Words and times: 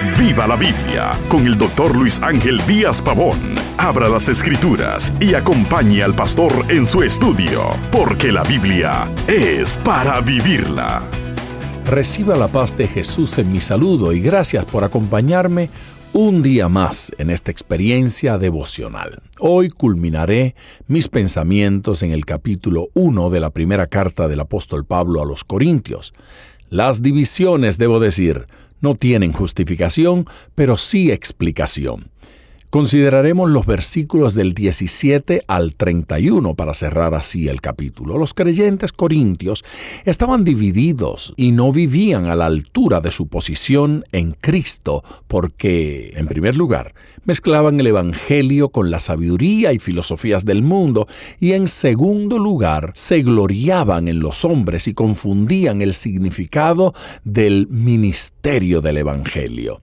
Viva 0.00 0.46
la 0.46 0.54
Biblia 0.54 1.10
con 1.28 1.44
el 1.44 1.58
doctor 1.58 1.96
Luis 1.96 2.22
Ángel 2.22 2.64
Díaz 2.68 3.02
Pavón. 3.02 3.36
Abra 3.78 4.08
las 4.08 4.28
escrituras 4.28 5.12
y 5.18 5.34
acompañe 5.34 6.04
al 6.04 6.14
pastor 6.14 6.52
en 6.68 6.86
su 6.86 7.02
estudio, 7.02 7.70
porque 7.90 8.30
la 8.30 8.44
Biblia 8.44 9.12
es 9.26 9.76
para 9.78 10.20
vivirla. 10.20 11.02
Reciba 11.84 12.36
la 12.36 12.46
paz 12.46 12.76
de 12.76 12.86
Jesús 12.86 13.38
en 13.38 13.50
mi 13.50 13.60
saludo 13.60 14.12
y 14.12 14.20
gracias 14.20 14.64
por 14.66 14.84
acompañarme 14.84 15.68
un 16.12 16.42
día 16.42 16.68
más 16.68 17.10
en 17.18 17.30
esta 17.30 17.50
experiencia 17.50 18.38
devocional. 18.38 19.20
Hoy 19.40 19.68
culminaré 19.68 20.54
mis 20.86 21.08
pensamientos 21.08 22.04
en 22.04 22.12
el 22.12 22.24
capítulo 22.24 22.90
1 22.94 23.30
de 23.30 23.40
la 23.40 23.50
primera 23.50 23.88
carta 23.88 24.28
del 24.28 24.38
apóstol 24.38 24.84
Pablo 24.84 25.20
a 25.22 25.26
los 25.26 25.42
Corintios. 25.42 26.14
Las 26.70 27.02
divisiones, 27.02 27.78
debo 27.78 27.98
decir, 27.98 28.46
no 28.80 28.94
tienen 28.94 29.32
justificación, 29.32 30.26
pero 30.54 30.76
sí 30.76 31.10
explicación. 31.10 32.10
Consideraremos 32.70 33.48
los 33.48 33.64
versículos 33.64 34.34
del 34.34 34.52
17 34.52 35.42
al 35.46 35.74
31 35.74 36.54
para 36.54 36.74
cerrar 36.74 37.14
así 37.14 37.48
el 37.48 37.62
capítulo. 37.62 38.18
Los 38.18 38.34
creyentes 38.34 38.92
corintios 38.92 39.64
estaban 40.04 40.44
divididos 40.44 41.32
y 41.36 41.52
no 41.52 41.72
vivían 41.72 42.26
a 42.26 42.34
la 42.34 42.44
altura 42.44 43.00
de 43.00 43.10
su 43.10 43.26
posición 43.26 44.04
en 44.12 44.32
Cristo 44.32 45.02
porque, 45.28 46.12
en 46.16 46.26
primer 46.26 46.56
lugar, 46.56 46.92
mezclaban 47.24 47.80
el 47.80 47.86
Evangelio 47.86 48.68
con 48.68 48.90
la 48.90 49.00
sabiduría 49.00 49.72
y 49.72 49.78
filosofías 49.78 50.44
del 50.44 50.60
mundo 50.60 51.06
y, 51.40 51.52
en 51.52 51.68
segundo 51.68 52.38
lugar, 52.38 52.92
se 52.94 53.22
gloriaban 53.22 54.08
en 54.08 54.20
los 54.20 54.44
hombres 54.44 54.88
y 54.88 54.92
confundían 54.92 55.80
el 55.80 55.94
significado 55.94 56.92
del 57.24 57.66
ministerio 57.70 58.82
del 58.82 58.98
Evangelio. 58.98 59.80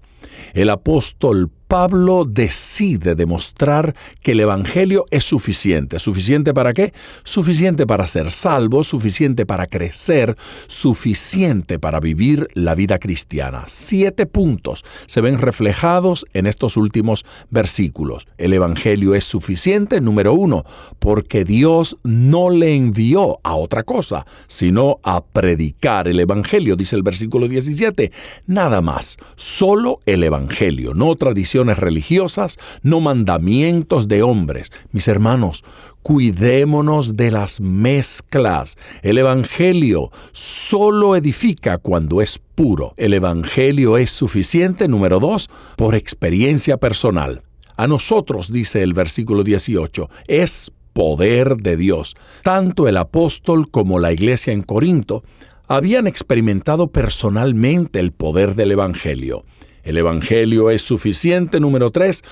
El 0.53 0.70
apóstol 0.70 1.49
Pablo 1.67 2.25
decide 2.25 3.16
demostrar 3.16 3.95
que 4.21 4.33
el 4.33 4.39
Evangelio 4.39 5.05
es 5.09 5.23
suficiente. 5.23 5.97
¿Suficiente 5.97 6.53
para 6.53 6.73
qué? 6.73 6.94
Suficiente 7.23 7.88
para 7.88 8.05
ser 8.05 8.31
salvo, 8.31 8.83
suficiente 8.83 9.45
para 9.45 9.66
crecer, 9.66 10.38
suficiente 10.67 11.80
para 11.80 11.99
vivir 11.99 12.47
la 12.53 12.75
vida 12.75 12.99
cristiana. 12.99 13.63
Siete 13.66 14.27
puntos 14.27 14.85
se 15.07 15.22
ven 15.22 15.39
reflejados 15.39 16.25
en 16.33 16.45
estos 16.45 16.77
últimos 16.77 17.25
versículos. 17.49 18.27
El 18.38 18.53
Evangelio 18.53 19.16
es 19.16 19.23
suficiente, 19.23 20.02
número 20.02 20.33
uno, 20.33 20.66
porque 21.00 21.45
Dios 21.45 21.97
no 22.03 22.50
le 22.50 22.75
envió 22.75 23.38
a 23.44 23.55
otra 23.55 23.83
cosa, 23.83 24.25
sino 24.47 25.00
a 25.03 25.23
predicar 25.23 26.07
el 26.07 26.19
Evangelio, 26.19 26.75
dice 26.75 26.95
el 26.95 27.03
versículo 27.03 27.47
17. 27.47 28.11
Nada 28.45 28.81
más, 28.81 29.17
solo 29.35 30.00
el 30.05 30.23
Evangelio, 30.23 30.94
no 30.94 31.16
tradición 31.16 31.55
religiosas, 31.64 32.58
no 32.84 33.00
mandamientos 33.00 34.08
de 34.08 34.23
hombres. 34.23 34.72
Mis 34.92 35.08
hermanos, 35.08 35.64
cuidémonos 36.02 37.16
de 37.16 37.31
las 37.31 37.62
mezclas. 37.62 38.78
El 39.02 39.17
Evangelio 39.17 40.12
solo 40.31 41.16
edifica 41.16 41.78
cuando 41.78 42.22
es 42.22 42.39
puro. 42.56 42.94
El 42.97 43.14
Evangelio 43.14 43.97
es 43.97 44.12
suficiente, 44.12 44.88
número 44.88 45.20
dos, 45.20 45.50
por 45.78 45.95
experiencia 45.95 46.78
personal. 46.78 47.44
A 47.78 47.88
nosotros, 47.88 48.52
dice 48.52 48.84
el 48.84 48.94
versículo 48.94 49.44
18, 49.44 50.09
es 50.28 50.72
poder 50.94 51.58
de 51.58 51.75
Dios. 51.75 52.16
Tanto 52.42 52.88
el 52.88 52.97
apóstol 52.97 53.69
como 53.69 54.00
la 54.00 54.14
iglesia 54.14 54.53
en 54.53 54.62
Corinto 54.62 55.23
habían 55.67 56.08
experimentado 56.08 56.88
personalmente 56.88 58.00
el 58.00 58.12
poder 58.12 58.56
del 58.56 58.72
Evangelio. 58.72 59.44
El 59.86 59.97
Evangelio 59.97 60.72
es 60.72 60.81
suficiente, 60.81 61.59
número 61.59 61.91
3, 61.91 62.23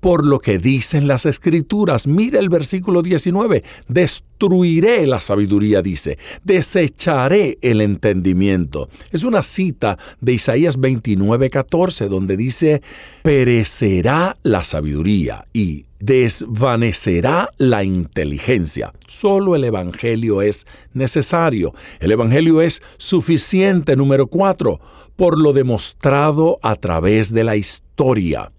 por 0.00 0.26
lo 0.26 0.38
que 0.38 0.58
dicen 0.58 1.06
las 1.06 1.26
escrituras. 1.26 2.06
Mira 2.06 2.40
el 2.40 2.48
versículo 2.48 3.02
19. 3.02 3.62
Destruiré 3.88 5.06
la 5.06 5.20
sabiduría, 5.20 5.82
dice. 5.82 6.18
Desecharé 6.42 7.58
el 7.60 7.80
entendimiento. 7.82 8.88
Es 9.12 9.24
una 9.24 9.42
cita 9.42 9.98
de 10.20 10.32
Isaías 10.32 10.80
29, 10.80 11.50
14, 11.50 12.08
donde 12.08 12.36
dice, 12.36 12.82
perecerá 13.22 14.36
la 14.42 14.62
sabiduría 14.62 15.46
y 15.52 15.84
desvanecerá 16.00 17.50
la 17.58 17.84
inteligencia. 17.84 18.92
Solo 19.06 19.54
el 19.54 19.64
Evangelio 19.64 20.40
es 20.40 20.66
necesario. 20.94 21.74
El 22.00 22.12
Evangelio 22.12 22.62
es 22.62 22.82
suficiente, 22.96 23.96
número 23.96 24.26
4, 24.26 24.80
por 25.16 25.38
lo 25.38 25.52
demostrado 25.52 26.56
a 26.62 26.76
través 26.76 27.34
de 27.34 27.44
la 27.44 27.56
historia. 27.56 28.50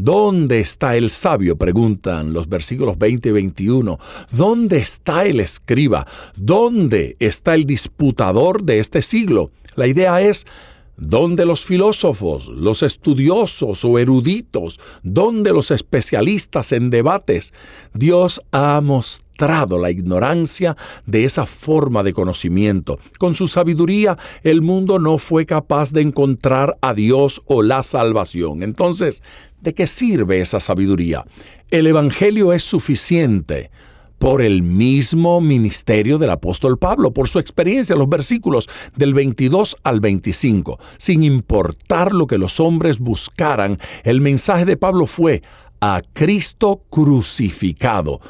¿Dónde 0.00 0.60
está 0.60 0.94
el 0.94 1.10
sabio? 1.10 1.56
preguntan 1.56 2.32
los 2.32 2.48
versículos 2.48 2.96
20 2.98 3.30
y 3.30 3.32
21. 3.32 3.98
¿Dónde 4.30 4.78
está 4.78 5.26
el 5.26 5.40
escriba? 5.40 6.06
¿Dónde 6.36 7.16
está 7.18 7.56
el 7.56 7.66
disputador 7.66 8.62
de 8.62 8.78
este 8.78 9.02
siglo? 9.02 9.50
La 9.74 9.88
idea 9.88 10.20
es, 10.20 10.46
¿dónde 10.98 11.46
los 11.46 11.64
filósofos, 11.64 12.48
los 12.48 12.82
estudiosos 12.82 13.84
o 13.84 13.98
eruditos? 13.98 14.78
¿Dónde 15.02 15.52
los 15.52 15.70
especialistas 15.70 16.72
en 16.72 16.90
debates? 16.90 17.54
Dios 17.94 18.42
ha 18.52 18.80
mostrado 18.80 19.78
la 19.78 19.90
ignorancia 19.90 20.76
de 21.06 21.24
esa 21.24 21.46
forma 21.46 22.02
de 22.02 22.12
conocimiento. 22.12 22.98
Con 23.18 23.34
su 23.34 23.46
sabiduría, 23.46 24.18
el 24.42 24.60
mundo 24.60 24.98
no 24.98 25.18
fue 25.18 25.46
capaz 25.46 25.92
de 25.92 26.02
encontrar 26.02 26.76
a 26.80 26.92
Dios 26.92 27.42
o 27.46 27.62
la 27.62 27.82
salvación. 27.82 28.62
Entonces, 28.62 29.22
¿de 29.60 29.74
qué 29.74 29.86
sirve 29.86 30.40
esa 30.40 30.60
sabiduría? 30.60 31.24
El 31.70 31.86
Evangelio 31.86 32.52
es 32.52 32.64
suficiente 32.64 33.70
por 34.18 34.42
el 34.42 34.62
mismo 34.62 35.40
ministerio 35.40 36.18
del 36.18 36.30
apóstol 36.30 36.78
Pablo, 36.78 37.12
por 37.12 37.28
su 37.28 37.38
experiencia, 37.38 37.96
los 37.96 38.08
versículos 38.08 38.68
del 38.96 39.14
22 39.14 39.76
al 39.82 40.00
25. 40.00 40.78
Sin 40.98 41.22
importar 41.22 42.12
lo 42.12 42.26
que 42.26 42.38
los 42.38 42.60
hombres 42.60 42.98
buscaran, 42.98 43.78
el 44.04 44.20
mensaje 44.20 44.64
de 44.64 44.76
Pablo 44.76 45.06
fue 45.06 45.42
a 45.80 46.02
Cristo 46.12 46.82
crucificado. 46.90 48.20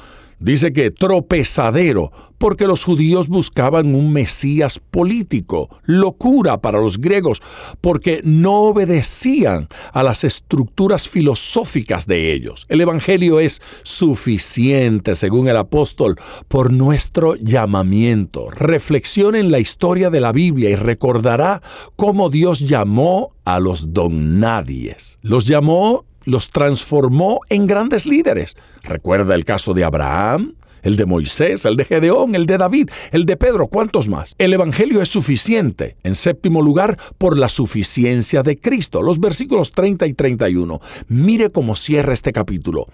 Dice 0.40 0.72
que 0.72 0.92
tropezadero, 0.92 2.12
porque 2.38 2.68
los 2.68 2.84
judíos 2.84 3.28
buscaban 3.28 3.94
un 3.94 4.12
Mesías 4.12 4.78
político, 4.78 5.68
locura 5.84 6.60
para 6.60 6.78
los 6.78 6.98
griegos, 6.98 7.42
porque 7.80 8.20
no 8.22 8.60
obedecían 8.60 9.68
a 9.92 10.04
las 10.04 10.22
estructuras 10.22 11.08
filosóficas 11.08 12.06
de 12.06 12.32
ellos. 12.32 12.66
El 12.68 12.80
Evangelio 12.80 13.40
es 13.40 13.60
suficiente, 13.82 15.16
según 15.16 15.48
el 15.48 15.56
apóstol, 15.56 16.16
por 16.46 16.72
nuestro 16.72 17.34
llamamiento. 17.34 18.48
Reflexione 18.50 19.40
en 19.40 19.50
la 19.50 19.58
historia 19.58 20.08
de 20.10 20.20
la 20.20 20.30
Biblia 20.30 20.70
y 20.70 20.76
recordará 20.76 21.62
cómo 21.96 22.30
Dios 22.30 22.60
llamó 22.60 23.32
a 23.44 23.58
los 23.58 23.92
don 23.92 24.38
nadies. 24.38 25.18
Los 25.22 25.46
llamó 25.46 26.04
los 26.24 26.50
transformó 26.50 27.40
en 27.48 27.66
grandes 27.66 28.06
líderes. 28.06 28.56
Recuerda 28.82 29.34
el 29.34 29.44
caso 29.44 29.74
de 29.74 29.84
Abraham, 29.84 30.54
el 30.82 30.96
de 30.96 31.06
Moisés, 31.06 31.64
el 31.64 31.76
de 31.76 31.84
Gedeón, 31.84 32.34
el 32.34 32.46
de 32.46 32.58
David, 32.58 32.90
el 33.12 33.24
de 33.24 33.36
Pedro, 33.36 33.68
¿cuántos 33.68 34.08
más? 34.08 34.34
El 34.38 34.52
Evangelio 34.52 35.02
es 35.02 35.08
suficiente. 35.08 35.96
En 36.02 36.14
séptimo 36.14 36.62
lugar, 36.62 36.98
por 37.18 37.36
la 37.36 37.48
suficiencia 37.48 38.42
de 38.42 38.58
Cristo. 38.58 39.02
Los 39.02 39.20
versículos 39.20 39.72
30 39.72 40.06
y 40.06 40.14
31. 40.14 40.80
Mire 41.08 41.50
cómo 41.50 41.76
cierra 41.76 42.12
este 42.12 42.32
capítulo. 42.32 42.86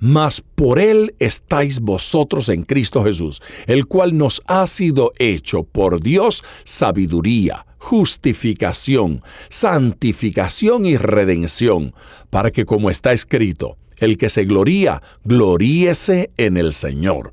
Mas 0.00 0.40
por 0.40 0.78
Él 0.78 1.14
estáis 1.18 1.80
vosotros 1.80 2.48
en 2.48 2.62
Cristo 2.62 3.04
Jesús, 3.04 3.42
el 3.66 3.86
cual 3.86 4.16
nos 4.16 4.42
ha 4.46 4.66
sido 4.66 5.12
hecho 5.18 5.62
por 5.62 6.00
Dios 6.00 6.42
sabiduría 6.64 7.66
justificación, 7.78 9.22
santificación 9.48 10.86
y 10.86 10.96
redención, 10.96 11.94
para 12.30 12.50
que 12.50 12.64
como 12.64 12.90
está 12.90 13.12
escrito, 13.12 13.76
el 13.98 14.18
que 14.18 14.28
se 14.28 14.44
gloría, 14.44 15.02
gloríese 15.24 16.30
en 16.36 16.56
el 16.56 16.72
Señor. 16.72 17.32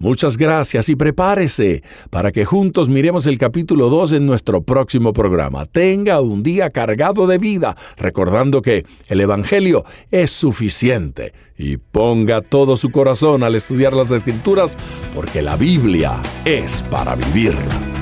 Muchas 0.00 0.38
gracias 0.38 0.88
y 0.88 0.94
prepárese 0.94 1.82
para 2.10 2.30
que 2.30 2.44
juntos 2.44 2.88
miremos 2.88 3.26
el 3.26 3.36
capítulo 3.36 3.88
2 3.88 4.12
en 4.12 4.26
nuestro 4.26 4.62
próximo 4.62 5.12
programa. 5.12 5.66
Tenga 5.66 6.20
un 6.20 6.44
día 6.44 6.70
cargado 6.70 7.26
de 7.26 7.38
vida, 7.38 7.76
recordando 7.96 8.62
que 8.62 8.86
el 9.08 9.20
Evangelio 9.20 9.84
es 10.12 10.30
suficiente 10.30 11.32
y 11.56 11.78
ponga 11.78 12.42
todo 12.42 12.76
su 12.76 12.90
corazón 12.90 13.42
al 13.42 13.56
estudiar 13.56 13.92
las 13.92 14.12
Escrituras, 14.12 14.76
porque 15.16 15.42
la 15.42 15.56
Biblia 15.56 16.22
es 16.44 16.84
para 16.84 17.16
vivirla. 17.16 17.97